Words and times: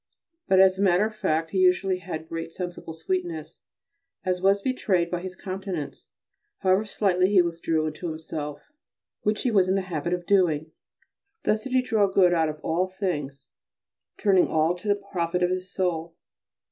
But 0.47 0.59
as 0.59 0.79
a 0.79 0.81
matter 0.81 1.05
of 1.05 1.15
fact 1.15 1.51
he 1.51 1.59
usually 1.59 1.99
had 1.99 2.27
great 2.27 2.51
sensible 2.51 2.93
sweetness, 2.93 3.59
as 4.25 4.41
was 4.41 4.63
betrayed 4.63 5.11
by 5.11 5.21
his 5.21 5.35
countenance, 5.35 6.07
however 6.61 6.85
slightly 6.85 7.29
he 7.29 7.43
withdrew 7.43 7.85
into 7.85 8.09
himself, 8.09 8.71
which 9.21 9.43
he 9.43 9.51
was 9.51 9.69
in 9.69 9.75
the 9.75 9.81
habit 9.83 10.13
of 10.13 10.25
doing. 10.25 10.71
Thus 11.43 11.65
did 11.65 11.73
he 11.73 11.83
draw 11.83 12.07
good 12.07 12.33
out 12.33 12.49
of 12.49 12.59
all 12.61 12.87
things, 12.87 13.45
turning 14.17 14.47
all 14.47 14.73
to 14.73 14.87
the 14.87 14.95
profit 14.95 15.43
of 15.43 15.51
his 15.51 15.71
soul. 15.71 16.15